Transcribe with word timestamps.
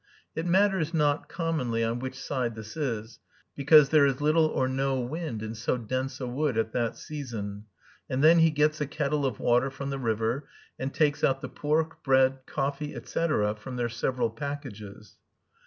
It 0.33 0.47
matters 0.47 0.95
not, 0.95 1.29
commonly, 1.29 1.83
on 1.83 1.99
which 1.99 2.17
side 2.19 2.55
this 2.55 2.75
is, 2.75 3.19
because 3.55 3.89
there 3.89 4.07
is 4.07 4.19
little 4.19 4.47
or 4.47 4.67
no 4.67 4.99
wind 4.99 5.43
in 5.43 5.53
so 5.53 5.77
dense 5.77 6.19
a 6.19 6.25
wood 6.25 6.57
at 6.57 6.71
that 6.71 6.97
season; 6.97 7.65
and 8.09 8.23
then 8.23 8.39
he 8.39 8.49
gets 8.49 8.81
a 8.81 8.87
kettle 8.87 9.27
of 9.27 9.39
water 9.39 9.69
from 9.69 9.91
the 9.91 9.99
river, 9.99 10.47
and 10.79 10.91
takes 10.91 11.23
out 11.23 11.41
the 11.41 11.49
pork, 11.49 12.03
bread, 12.03 12.39
coffee, 12.47 12.95
etc., 12.95 13.53
from 13.55 13.75
their 13.75 13.89
several 13.89 14.31
packages. 14.31 15.17